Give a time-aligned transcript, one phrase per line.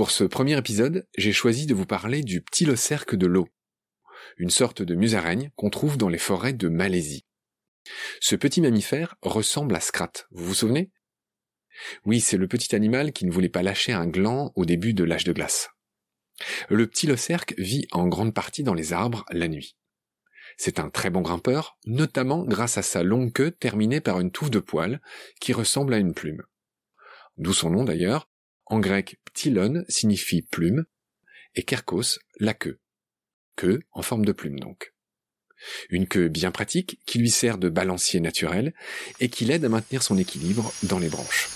[0.00, 3.50] Pour ce premier épisode, j'ai choisi de vous parler du petit locerque de l'eau,
[4.38, 7.26] une sorte de musaraigne qu'on trouve dans les forêts de Malaisie.
[8.18, 10.90] Ce petit mammifère ressemble à Scrat, vous vous souvenez?
[12.06, 15.04] Oui, c'est le petit animal qui ne voulait pas lâcher un gland au début de
[15.04, 15.68] l'âge de glace.
[16.70, 19.76] Le petit locerque vit en grande partie dans les arbres la nuit.
[20.56, 24.50] C'est un très bon grimpeur, notamment grâce à sa longue queue terminée par une touffe
[24.50, 25.02] de poils
[25.42, 26.42] qui ressemble à une plume.
[27.36, 28.30] D'où son nom d'ailleurs,
[28.70, 30.84] en grec, ptilon signifie plume,
[31.54, 32.78] et kerkos, la queue.
[33.56, 34.94] Queue en forme de plume donc.
[35.90, 38.72] Une queue bien pratique qui lui sert de balancier naturel
[39.18, 41.48] et qui l'aide à maintenir son équilibre dans les branches.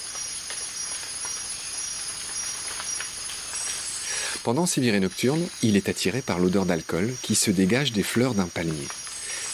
[4.42, 8.34] Pendant ses virées nocturnes, il est attiré par l'odeur d'alcool qui se dégage des fleurs
[8.34, 8.86] d'un palmier.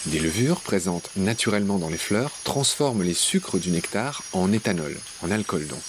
[0.07, 5.31] Des levures présentes naturellement dans les fleurs transforment les sucres du nectar en éthanol, en
[5.31, 5.83] alcool donc.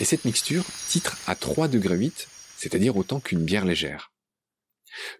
[0.00, 4.12] Et cette mixture titre à 3 degrés 8, c'est-à-dire autant qu'une bière légère.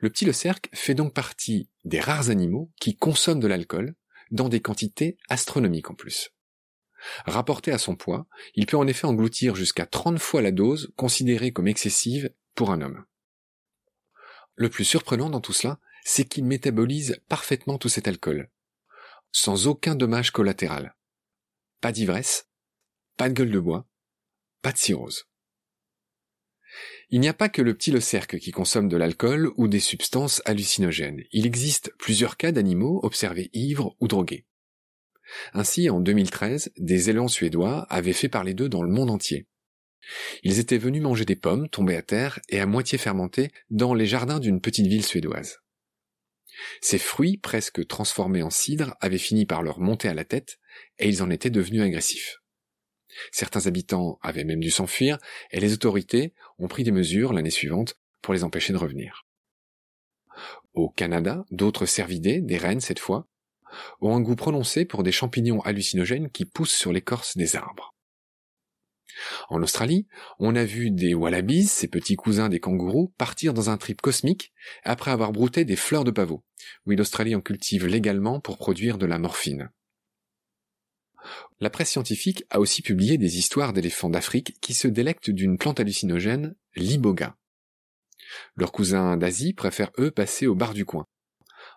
[0.01, 3.95] Le petit le cerque fait donc partie des rares animaux qui consomment de l'alcool
[4.31, 6.31] dans des quantités astronomiques en plus.
[7.27, 11.53] Rapporté à son poids, il peut en effet engloutir jusqu'à 30 fois la dose considérée
[11.53, 13.05] comme excessive pour un homme.
[14.57, 18.51] Le plus surprenant dans tout cela, c'est qu'il métabolise parfaitement tout cet alcool,
[19.33, 20.97] sans aucun dommage collatéral.
[21.81, 22.49] Pas d'ivresse,
[23.17, 23.87] pas de gueule de bois,
[24.65, 25.27] pas de cirrhose.
[27.11, 30.41] Il n'y a pas que le petit cerque qui consomme de l'alcool ou des substances
[30.47, 31.23] hallucinogènes.
[31.33, 34.47] Il existe plusieurs cas d'animaux observés ivres ou drogués.
[35.53, 39.47] Ainsi, en 2013, des élans suédois avaient fait parler d'eux dans le monde entier.
[40.43, 44.07] Ils étaient venus manger des pommes tombées à terre et à moitié fermentées dans les
[44.07, 45.59] jardins d'une petite ville suédoise.
[46.81, 50.59] Ces fruits, presque transformés en cidre, avaient fini par leur monter à la tête,
[50.99, 52.39] et ils en étaient devenus agressifs.
[53.33, 55.19] Certains habitants avaient même dû s'enfuir,
[55.51, 59.27] et les autorités ont pris des mesures l'année suivante pour les empêcher de revenir.
[60.73, 63.29] Au Canada, d'autres cervidés, des rennes cette fois,
[64.01, 67.95] ont un goût prononcé pour des champignons hallucinogènes qui poussent sur l'écorce des arbres.
[69.49, 70.07] En Australie,
[70.39, 74.53] on a vu des wallabies, ces petits cousins des kangourous, partir dans un trip cosmique
[74.83, 76.45] après avoir brouté des fleurs de pavot.
[76.87, 79.71] Oui, l'Australie en cultive légalement pour produire de la morphine.
[81.61, 85.81] La presse scientifique a aussi publié des histoires d'éléphants d'Afrique qui se délectent d'une plante
[85.81, 87.37] hallucinogène, l'iboga.
[88.57, 91.07] Leurs cousins d'Asie préfèrent eux passer au bar du coin.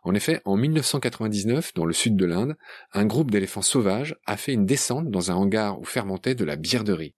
[0.03, 2.55] En effet, en 1999, dans le sud de l'Inde,
[2.91, 6.55] un groupe d'éléphants sauvages a fait une descente dans un hangar où fermentait de la
[6.55, 7.15] bière de riz.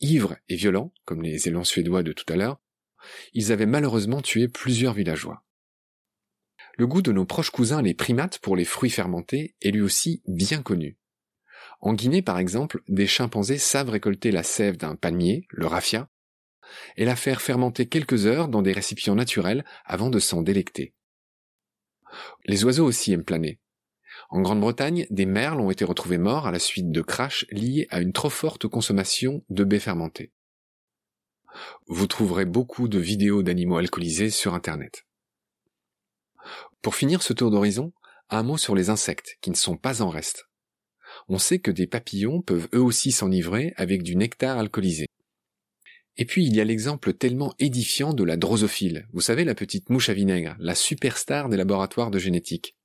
[0.00, 2.60] Ivres et violents, comme les élans suédois de tout à l'heure,
[3.32, 5.44] ils avaient malheureusement tué plusieurs villageois.
[6.76, 10.22] Le goût de nos proches cousins les primates pour les fruits fermentés est lui aussi
[10.26, 10.98] bien connu.
[11.80, 16.08] En Guinée, par exemple, des chimpanzés savent récolter la sève d'un palmier, le raffia,
[16.96, 20.94] et la faire fermenter quelques heures dans des récipients naturels avant de s'en délecter.
[22.46, 23.60] Les oiseaux aussi aiment planer.
[24.30, 28.00] En Grande-Bretagne, des merles ont été retrouvés morts à la suite de crashs liés à
[28.00, 30.32] une trop forte consommation de baies fermentées.
[31.86, 35.06] Vous trouverez beaucoup de vidéos d'animaux alcoolisés sur Internet.
[36.82, 37.92] Pour finir ce tour d'horizon,
[38.30, 40.48] un mot sur les insectes, qui ne sont pas en reste.
[41.28, 45.06] On sait que des papillons peuvent eux aussi s'enivrer avec du nectar alcoolisé.
[46.16, 49.90] Et puis il y a l'exemple tellement édifiant de la drosophile, vous savez la petite
[49.90, 52.76] mouche à vinaigre, la superstar des laboratoires de génétique.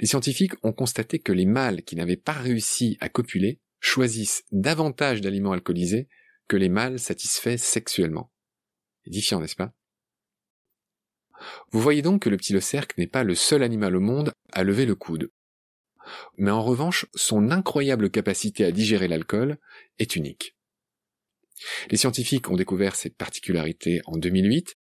[0.00, 5.20] Les scientifiques ont constaté que les mâles qui n'avaient pas réussi à copuler choisissent davantage
[5.20, 6.08] d'aliments alcoolisés
[6.48, 8.30] que les mâles satisfaits sexuellement.
[9.06, 9.72] Édifiant, n'est-ce pas?
[11.70, 14.64] Vous voyez donc que le petit cerque n'est pas le seul animal au monde à
[14.64, 15.30] lever le coude.
[16.36, 19.58] Mais en revanche, son incroyable capacité à digérer l'alcool
[19.98, 20.56] est unique.
[21.90, 24.76] Les scientifiques ont découvert cette particularité en 2008,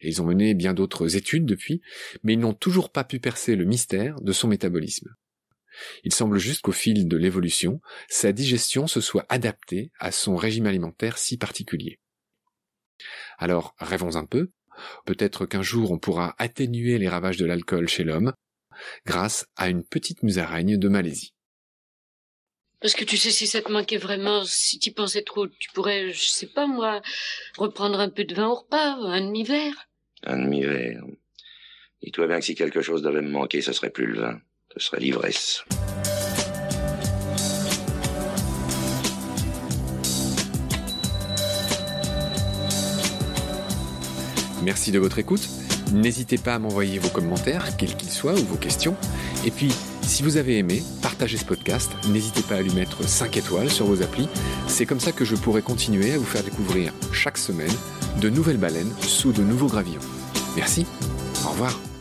[0.00, 1.80] et ils ont mené bien d'autres études depuis,
[2.22, 5.14] mais ils n'ont toujours pas pu percer le mystère de son métabolisme.
[6.04, 10.66] Il semble juste qu'au fil de l'évolution, sa digestion se soit adaptée à son régime
[10.66, 11.98] alimentaire si particulier.
[13.38, 14.50] Alors, rêvons un peu,
[15.06, 18.34] peut-être qu'un jour on pourra atténuer les ravages de l'alcool chez l'homme
[19.06, 21.34] grâce à une petite musaraigne de Malaisie.
[22.80, 26.10] Parce que tu sais, si ça te manquait vraiment, si tu pensais trop, tu pourrais,
[26.10, 27.00] je sais pas moi,
[27.56, 29.88] reprendre un peu de vin au repas, un demi-verre.
[30.24, 31.04] Un demi-verre.
[32.02, 34.40] Dis-toi bien que si quelque chose devait me manquer, ce serait plus le vin,
[34.74, 35.64] ce serait l'ivresse.
[44.64, 45.48] Merci de votre écoute.
[45.92, 48.96] N'hésitez pas à m'envoyer vos commentaires, quels qu'ils soient, ou vos questions.
[49.44, 49.72] Et puis,
[50.04, 53.86] Si vous avez aimé, partagez ce podcast, n'hésitez pas à lui mettre 5 étoiles sur
[53.86, 54.28] vos applis,
[54.66, 57.72] c'est comme ça que je pourrai continuer à vous faire découvrir chaque semaine
[58.20, 60.00] de nouvelles baleines sous de nouveaux gravillons.
[60.56, 60.86] Merci,
[61.46, 61.91] au revoir.